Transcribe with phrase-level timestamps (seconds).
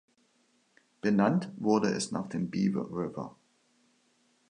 [1.01, 3.35] Benannt wurde es nach dem Beaver River.